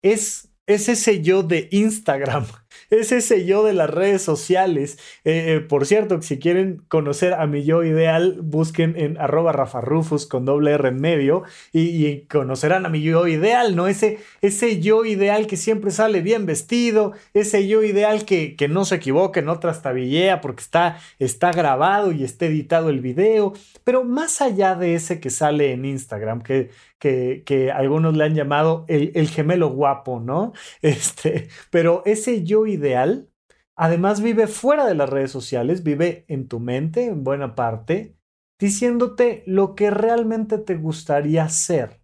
[0.00, 2.46] Es es ese yo de Instagram,
[2.90, 4.98] es ese yo de las redes sociales.
[5.24, 10.26] Eh, eh, por cierto, si quieren conocer a mi yo ideal, busquen en arroba rafarrufus
[10.26, 13.88] con doble R en medio y, conocerán a mi yo ideal, ¿no?
[13.88, 18.84] Ese, ese yo ideal que siempre sale bien vestido, ese yo ideal que, que no
[18.84, 23.52] se equivoque, no trastabillea porque está, está grabado y está editado el video.
[23.84, 28.84] Pero más allá de ese que sale en Instagram, que, que, algunos le han llamado
[28.88, 30.52] el, gemelo guapo, ¿no?
[30.82, 33.30] Este, pero ese yo ideal,
[33.76, 38.16] además vive fuera de las redes sociales, vive en tu mente, en buena parte,
[38.58, 42.00] diciéndote lo que realmente te gustaría ser,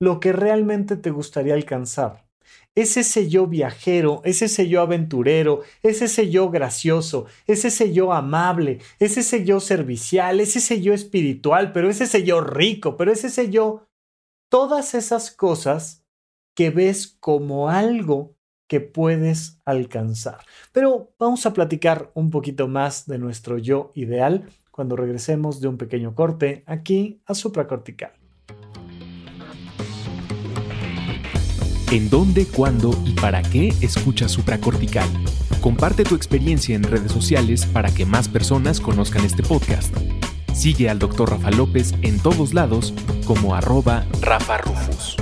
[0.00, 2.26] lo que realmente te gustaría alcanzar.
[2.74, 8.12] Es ese yo viajero, es ese yo aventurero, es ese yo gracioso, es ese yo
[8.12, 13.12] amable, es ese yo servicial, es ese yo espiritual, pero es ese yo rico, pero
[13.12, 13.86] es ese yo
[14.48, 16.04] todas esas cosas
[16.56, 18.36] que ves como algo
[18.70, 20.38] que puedes alcanzar.
[20.70, 25.76] Pero vamos a platicar un poquito más de nuestro yo ideal cuando regresemos de un
[25.76, 28.12] pequeño corte aquí a supracortical.
[31.90, 35.08] ¿En dónde, cuándo y para qué escuchas supracortical?
[35.60, 39.92] Comparte tu experiencia en redes sociales para que más personas conozcan este podcast.
[40.54, 41.30] Sigue al Dr.
[41.30, 42.94] Rafa López en todos lados
[43.26, 45.16] como arroba Rafa Rufus.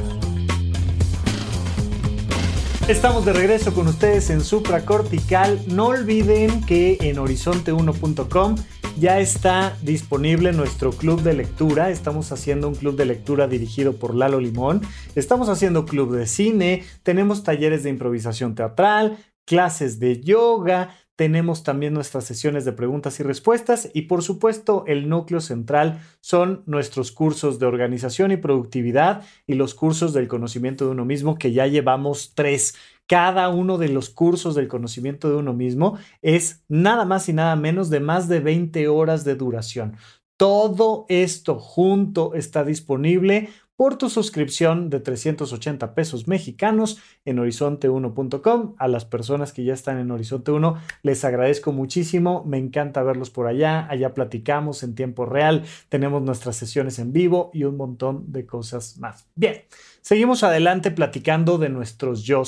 [2.89, 5.61] Estamos de regreso con ustedes en Supracortical.
[5.67, 8.55] No olviden que en horizonte1.com
[8.99, 11.91] ya está disponible nuestro club de lectura.
[11.91, 14.81] Estamos haciendo un club de lectura dirigido por Lalo Limón.
[15.17, 21.95] Estamos haciendo club de cine, tenemos talleres de improvisación teatral, clases de yoga, tenemos también
[21.95, 27.59] nuestras sesiones de preguntas y respuestas y por supuesto el núcleo central son nuestros cursos
[27.59, 32.35] de organización y productividad y los cursos del conocimiento de uno mismo que ya llevamos
[32.37, 32.77] tres.
[33.09, 37.57] Cada uno de los cursos del conocimiento de uno mismo es nada más y nada
[37.57, 39.97] menos de más de 20 horas de duración.
[40.37, 43.49] Todo esto junto está disponible
[43.79, 48.75] por tu suscripción de 380 pesos mexicanos en horizonte1.com.
[48.77, 53.31] A las personas que ya están en Horizonte 1 les agradezco muchísimo, me encanta verlos
[53.31, 58.33] por allá, allá platicamos en tiempo real, tenemos nuestras sesiones en vivo y un montón
[58.33, 59.29] de cosas más.
[59.37, 59.63] Bien,
[60.01, 62.43] seguimos adelante platicando de nuestros yo.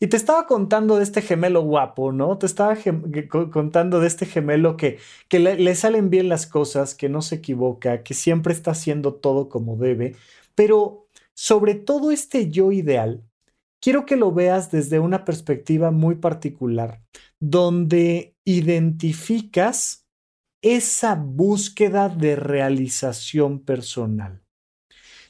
[0.00, 2.38] Y te estaba contando de este gemelo guapo, ¿no?
[2.38, 2.76] Te estaba
[3.50, 8.02] contando de este gemelo que, que le salen bien las cosas, que no se equivoca,
[8.02, 10.14] que siempre está haciendo todo como debe
[10.58, 13.22] pero sobre todo este yo ideal,
[13.80, 17.00] quiero que lo veas desde una perspectiva muy particular,
[17.38, 20.08] donde identificas
[20.60, 24.42] esa búsqueda de realización personal.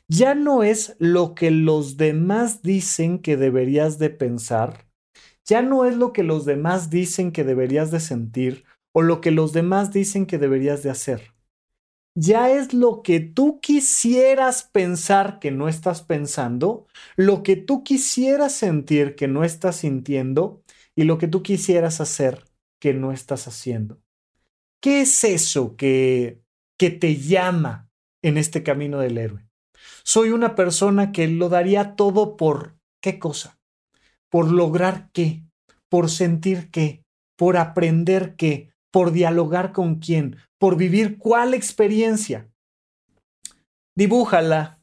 [0.09, 4.87] Ya no es lo que los demás dicen que deberías de pensar,
[5.45, 8.65] ya no es lo que los demás dicen que deberías de sentir
[8.95, 11.38] o lo que los demás dicen que deberías de hacer
[12.21, 18.53] ya es lo que tú quisieras pensar que no estás pensando, lo que tú quisieras
[18.53, 20.65] sentir que no estás sintiendo
[20.97, 22.43] y lo que tú quisieras hacer
[22.81, 24.01] que no estás haciendo.
[24.83, 26.43] ¿Qué es eso que,
[26.77, 27.89] que te llama
[28.23, 29.47] en este camino del héroe?
[30.03, 33.61] Soy una persona que lo daría todo por qué cosa,
[34.29, 35.45] por lograr qué,
[35.89, 37.05] por sentir qué,
[37.37, 42.49] por aprender qué, por dialogar con quién, por vivir cuál experiencia.
[43.95, 44.79] Dibújala.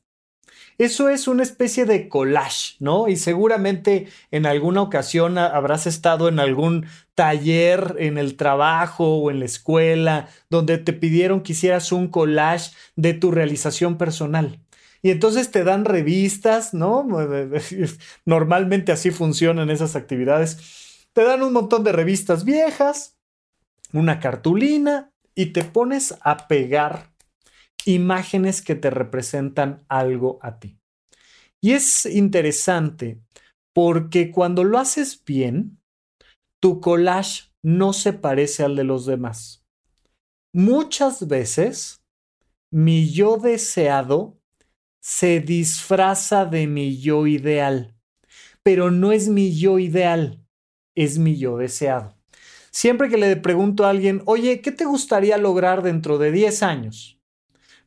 [0.78, 3.08] Eso es una especie de collage, ¿no?
[3.08, 9.40] Y seguramente en alguna ocasión habrás estado en algún taller en el trabajo o en
[9.40, 14.60] la escuela donde te pidieron que hicieras un collage de tu realización personal.
[15.02, 17.08] Y entonces te dan revistas, ¿no?
[18.26, 21.08] Normalmente así funcionan esas actividades.
[21.14, 23.16] Te dan un montón de revistas viejas,
[23.96, 27.14] una cartulina y te pones a pegar
[27.86, 30.78] imágenes que te representan algo a ti.
[31.62, 33.22] Y es interesante
[33.74, 35.80] porque cuando lo haces bien,
[36.62, 39.66] tu collage no se parece al de los demás.
[40.54, 42.02] Muchas veces,
[42.72, 44.40] mi yo deseado
[45.02, 47.96] se disfraza de mi yo ideal,
[48.64, 50.46] pero no es mi yo ideal,
[50.96, 52.15] es mi yo deseado.
[52.76, 57.22] Siempre que le pregunto a alguien, oye, ¿qué te gustaría lograr dentro de 10 años?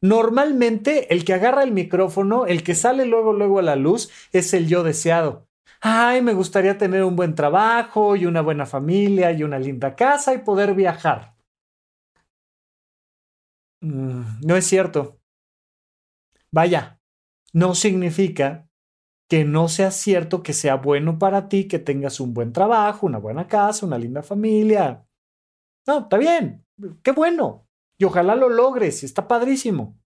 [0.01, 4.55] Normalmente el que agarra el micrófono, el que sale luego, luego a la luz, es
[4.55, 5.47] el yo deseado.
[5.83, 10.33] Ay, me gustaría tener un buen trabajo y una buena familia y una linda casa
[10.33, 11.35] y poder viajar.
[13.83, 15.21] Mm, no es cierto.
[16.51, 16.99] Vaya,
[17.53, 18.68] no significa
[19.29, 23.19] que no sea cierto que sea bueno para ti que tengas un buen trabajo, una
[23.19, 25.07] buena casa, una linda familia.
[25.87, 26.65] No, está bien,
[27.03, 27.67] qué bueno.
[27.99, 29.99] Y ojalá lo logres, está padrísimo.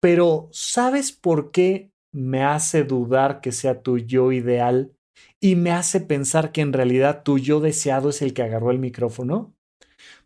[0.00, 4.92] Pero ¿sabes por qué me hace dudar que sea tu yo ideal
[5.40, 8.78] y me hace pensar que en realidad tu yo deseado es el que agarró el
[8.78, 9.54] micrófono?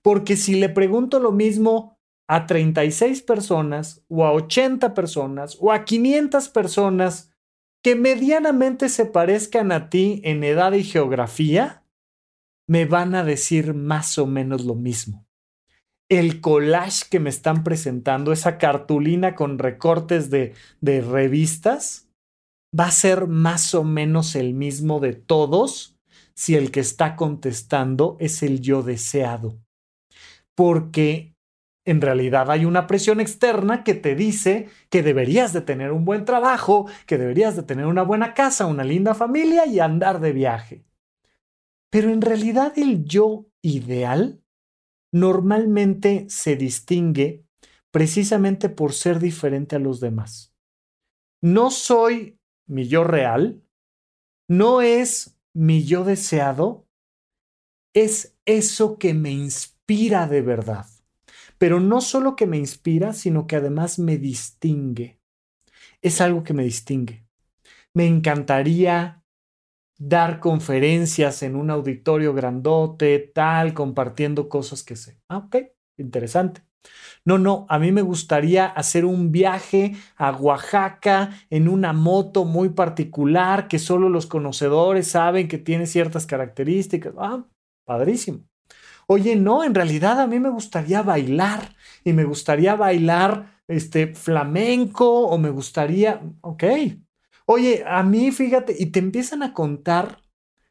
[0.02, 1.98] Porque si le pregunto lo mismo
[2.28, 7.29] a 36 personas o a 80 personas o a 500 personas
[7.82, 11.84] que medianamente se parezcan a ti en edad y geografía,
[12.66, 15.26] me van a decir más o menos lo mismo.
[16.08, 22.08] El collage que me están presentando, esa cartulina con recortes de, de revistas,
[22.78, 25.96] va a ser más o menos el mismo de todos
[26.34, 29.58] si el que está contestando es el yo deseado.
[30.54, 31.34] Porque
[31.84, 36.24] en realidad hay una presión externa que te dice que deberías de tener un buen
[36.24, 40.84] trabajo, que deberías de tener una buena casa, una linda familia y andar de viaje.
[41.90, 44.42] Pero en realidad el yo ideal
[45.12, 47.44] normalmente se distingue
[47.90, 50.54] precisamente por ser diferente a los demás.
[51.42, 53.64] No soy mi yo real,
[54.48, 56.86] no es mi yo deseado,
[57.94, 60.86] es eso que me inspira de verdad
[61.60, 65.20] pero no solo que me inspira, sino que además me distingue.
[66.00, 67.26] Es algo que me distingue.
[67.92, 69.22] Me encantaría
[69.98, 75.20] dar conferencias en un auditorio grandote, tal, compartiendo cosas que sé.
[75.28, 75.56] Ah, ok,
[75.98, 76.62] interesante.
[77.24, 82.70] No, no, a mí me gustaría hacer un viaje a Oaxaca en una moto muy
[82.70, 87.14] particular que solo los conocedores saben que tiene ciertas características.
[87.18, 87.44] Ah,
[87.86, 88.49] padrísimo.
[89.12, 95.26] Oye, no, en realidad a mí me gustaría bailar y me gustaría bailar este flamenco
[95.26, 96.62] o me gustaría, ok.
[97.44, 100.22] Oye, a mí fíjate, y te empiezan a contar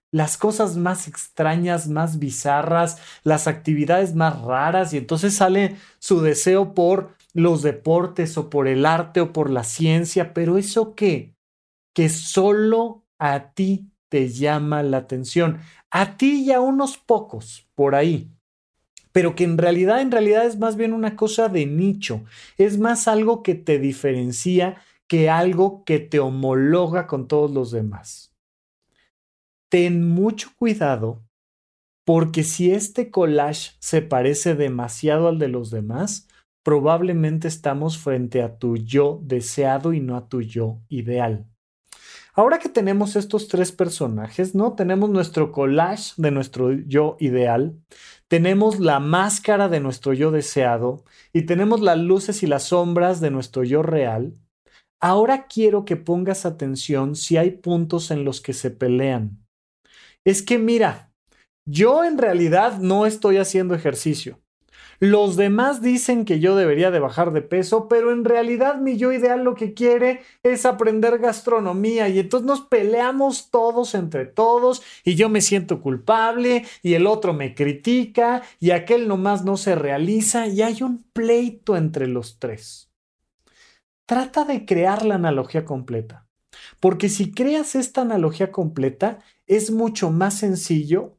[0.10, 6.74] las cosas más extrañas, más bizarras, las actividades más raras y entonces sale su deseo
[6.74, 11.36] por los deportes o por el arte o por la ciencia, pero eso qué?
[11.94, 15.60] Que solo a ti te llama la atención
[15.92, 18.32] a ti y a unos pocos por ahí.
[19.12, 22.24] Pero que en realidad, en realidad es más bien una cosa de nicho.
[22.58, 28.36] Es más algo que te diferencia que algo que te homologa con todos los demás.
[29.70, 31.24] Ten mucho cuidado
[32.06, 36.28] porque si este collage se parece demasiado al de los demás,
[36.64, 41.46] probablemente estamos frente a tu yo deseado y no a tu yo ideal.
[42.40, 44.72] Ahora que tenemos estos tres personajes, ¿no?
[44.72, 47.76] Tenemos nuestro collage de nuestro yo ideal,
[48.30, 53.30] tenemos la máscara de nuestro yo deseado y tenemos las luces y las sombras de
[53.30, 54.36] nuestro yo real.
[55.02, 59.46] Ahora quiero que pongas atención si hay puntos en los que se pelean.
[60.26, 61.12] Es que mira,
[61.68, 64.40] yo en realidad no estoy haciendo ejercicio.
[65.02, 69.14] Los demás dicen que yo debería de bajar de peso, pero en realidad mi yo
[69.14, 75.16] ideal lo que quiere es aprender gastronomía y entonces nos peleamos todos entre todos y
[75.16, 80.48] yo me siento culpable y el otro me critica y aquel nomás no se realiza
[80.48, 82.92] y hay un pleito entre los tres.
[84.06, 86.28] Trata de crear la analogía completa,
[86.82, 91.18] porque si creas esta analogía completa es mucho más sencillo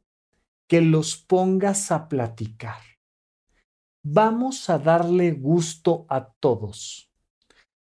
[0.67, 2.90] que los pongas a platicar
[4.03, 7.11] vamos a darle gusto a todos.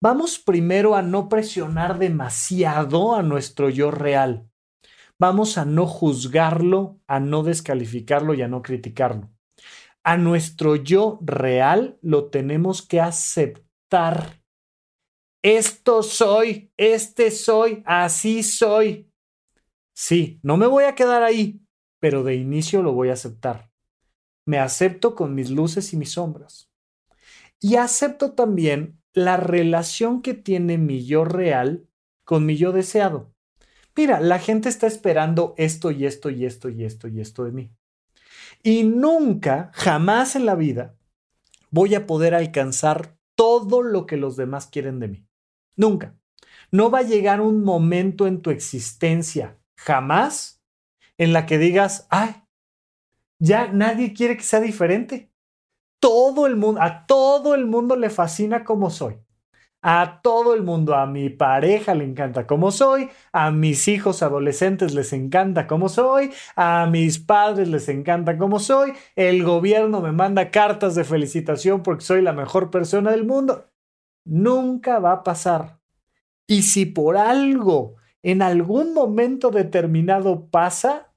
[0.01, 4.49] Vamos primero a no presionar demasiado a nuestro yo real.
[5.19, 9.29] Vamos a no juzgarlo, a no descalificarlo y a no criticarlo.
[10.03, 14.41] A nuestro yo real lo tenemos que aceptar
[15.43, 19.11] esto soy, este soy, así soy.
[19.95, 21.61] Sí, no me voy a quedar ahí,
[21.99, 23.70] pero de inicio lo voy a aceptar.
[24.51, 26.69] Me acepto con mis luces y mis sombras.
[27.61, 31.87] Y acepto también la relación que tiene mi yo real
[32.25, 33.33] con mi yo deseado.
[33.95, 37.53] Mira, la gente está esperando esto y esto y esto y esto y esto de
[37.53, 37.71] mí.
[38.61, 40.97] Y nunca, jamás en la vida,
[41.69, 45.27] voy a poder alcanzar todo lo que los demás quieren de mí.
[45.77, 46.19] Nunca.
[46.71, 50.61] No va a llegar un momento en tu existencia, jamás,
[51.17, 52.35] en la que digas, ay,
[53.41, 55.31] ya nadie quiere que sea diferente.
[55.99, 59.17] Todo el mundo, a todo el mundo le fascina como soy.
[59.81, 64.93] A todo el mundo, a mi pareja le encanta como soy, a mis hijos adolescentes
[64.93, 70.51] les encanta como soy, a mis padres les encanta como soy, el gobierno me manda
[70.51, 73.65] cartas de felicitación porque soy la mejor persona del mundo.
[74.23, 75.79] Nunca va a pasar.
[76.45, 81.10] Y si por algo en algún momento determinado pasa,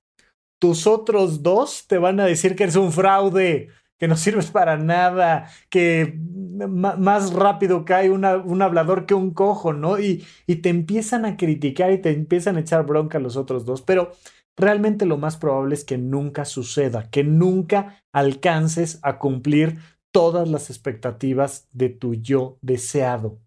[0.65, 4.79] tus otros dos te van a decir que eres un fraude, que no sirves para
[4.79, 9.99] nada, que más rápido cae un hablador que un cojo, ¿no?
[9.99, 13.83] Y, y te empiezan a criticar y te empiezan a echar bronca los otros dos,
[13.83, 14.13] pero
[14.57, 19.81] realmente lo más probable es que nunca suceda, que nunca alcances a cumplir
[20.13, 23.39] todas las expectativas de tu yo deseado.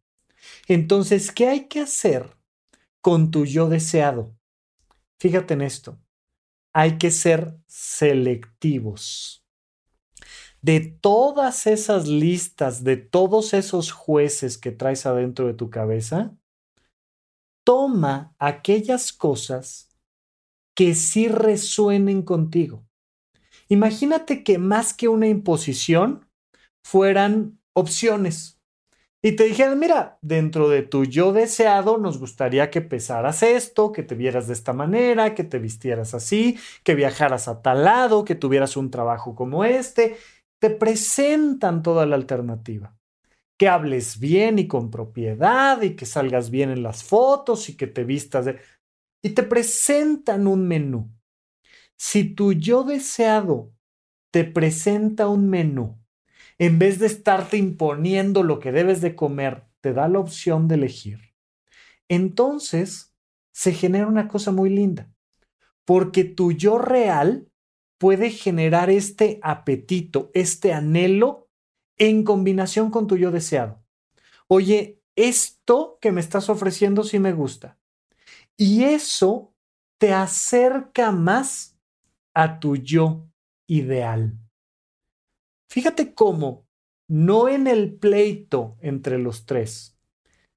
[0.68, 2.38] Entonces, ¿qué hay que hacer
[3.02, 4.36] con tu yo deseado?
[5.20, 5.98] Fíjate en esto,
[6.78, 9.44] hay que ser selectivos
[10.62, 16.38] de todas esas listas, de todos esos jueces que traes adentro de tu cabeza,
[17.64, 19.90] toma aquellas cosas
[20.76, 22.86] que sí resuenen contigo.
[23.70, 26.30] Imagínate que más que una imposición
[26.84, 28.57] fueran opciones.
[29.28, 34.02] Y te dijeran, mira, dentro de tu yo deseado nos gustaría que pesaras esto, que
[34.02, 38.36] te vieras de esta manera, que te vistieras así, que viajaras a tal lado, que
[38.36, 40.16] tuvieras un trabajo como este,
[40.60, 42.98] te presentan toda la alternativa.
[43.58, 47.88] Que hables bien y con propiedad y que salgas bien en las fotos y que
[47.88, 48.62] te vistas de...
[49.22, 51.12] Y te presentan un menú.
[51.98, 53.74] Si tu yo deseado
[54.32, 56.00] te presenta un menú,
[56.60, 60.76] en vez de estarte imponiendo lo que debes de comer, te da la opción de
[60.76, 61.20] elegir.
[62.10, 63.14] Entonces
[63.52, 65.12] se genera una cosa muy linda,
[65.86, 67.52] porque tu yo real
[67.98, 71.50] puede generar este apetito, este anhelo
[71.98, 73.84] en combinación con tu yo deseado.
[74.48, 77.80] Oye, esto que me estás ofreciendo sí me gusta.
[78.56, 79.54] Y eso
[79.98, 81.78] te acerca más
[82.34, 83.28] a tu yo
[83.68, 84.38] ideal.
[85.70, 86.66] Fíjate cómo,
[87.10, 89.98] no en el pleito entre los tres,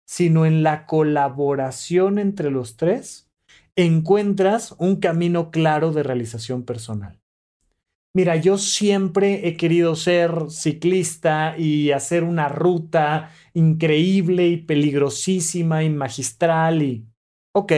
[0.07, 3.31] sino en la colaboración entre los tres,
[3.77, 7.21] encuentras un camino claro de realización personal.
[8.13, 15.91] Mira, yo siempre he querido ser ciclista y hacer una ruta increíble y peligrosísima y
[15.91, 17.07] magistral y...
[17.55, 17.73] Ok,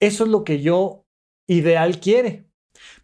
[0.00, 1.04] eso es lo que yo
[1.48, 2.46] ideal quiere.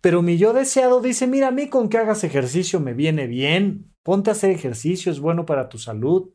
[0.03, 3.95] Pero mi yo deseado dice, mira, a mí con que hagas ejercicio me viene bien,
[4.03, 6.31] ponte a hacer ejercicio, es bueno para tu salud.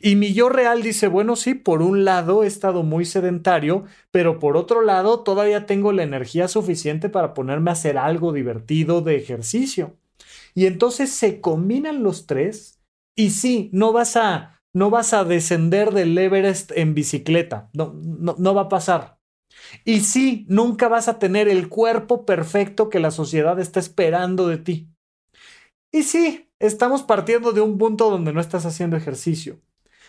[0.00, 4.38] Y mi yo real dice, bueno, sí, por un lado he estado muy sedentario, pero
[4.38, 9.16] por otro lado todavía tengo la energía suficiente para ponerme a hacer algo divertido de
[9.16, 9.96] ejercicio.
[10.54, 12.80] Y entonces se combinan los tres
[13.16, 18.36] y sí, no vas a, no vas a descender del Everest en bicicleta, no, no,
[18.38, 19.18] no va a pasar.
[19.84, 24.58] Y sí, nunca vas a tener el cuerpo perfecto que la sociedad está esperando de
[24.58, 24.88] ti.
[25.92, 29.60] Y sí, estamos partiendo de un punto donde no estás haciendo ejercicio.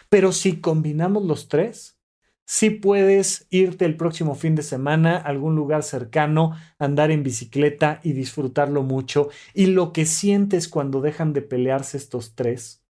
[0.09, 1.97] Pero si combinamos los tres,
[2.45, 7.99] sí puedes irte el próximo fin de semana a algún lugar cercano, andar en bicicleta
[8.03, 9.29] y disfrutarlo mucho.
[9.53, 12.83] Y lo que sientes cuando dejan de pelearse estos tres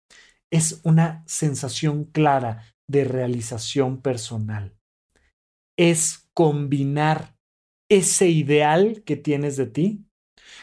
[0.51, 4.75] es una sensación clara de realización personal.
[5.77, 7.35] Es combinar
[7.89, 10.05] ese ideal que tienes de ti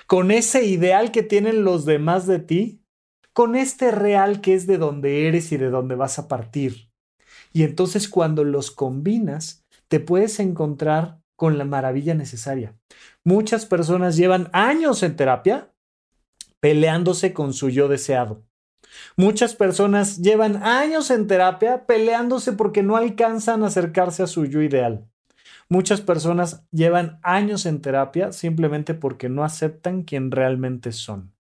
[0.09, 2.83] con ese ideal que tienen los demás de ti,
[3.35, 6.91] con este real que es de donde eres y de donde vas a partir.
[7.53, 12.74] Y entonces cuando los combinas, te puedes encontrar con la maravilla necesaria.
[13.22, 15.72] Muchas personas llevan años en terapia
[16.61, 18.43] peleándose con su yo deseado.
[19.16, 24.62] Muchas personas llevan años en terapia peleándose porque no alcanzan a acercarse a su yo
[24.62, 25.07] ideal.
[25.71, 31.35] Muchas personas llevan años en terapia simplemente porque no aceptan quien realmente son.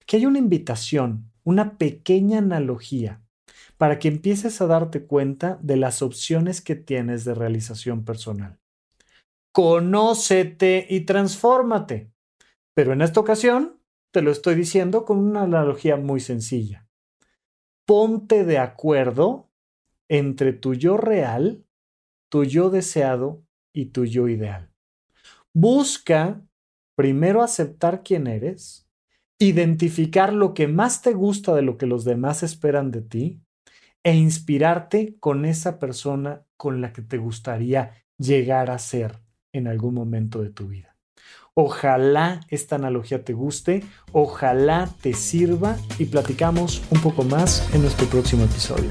[0.00, 3.22] Aquí hay una invitación, una pequeña analogía
[3.78, 8.58] para que empieces a darte cuenta de las opciones que tienes de realización personal.
[9.52, 12.10] Conócete y transfórmate.
[12.74, 13.80] Pero en esta ocasión
[14.12, 16.86] te lo estoy diciendo con una analogía muy sencilla.
[17.86, 19.50] Ponte de acuerdo
[20.08, 21.64] entre tu yo real,
[22.34, 24.68] tu yo deseado y tu yo ideal.
[25.52, 26.42] Busca
[26.96, 28.88] primero aceptar quién eres,
[29.38, 33.40] identificar lo que más te gusta de lo que los demás esperan de ti
[34.02, 39.20] e inspirarte con esa persona con la que te gustaría llegar a ser
[39.52, 40.96] en algún momento de tu vida.
[41.54, 48.08] Ojalá esta analogía te guste, ojalá te sirva y platicamos un poco más en nuestro
[48.08, 48.90] próximo episodio.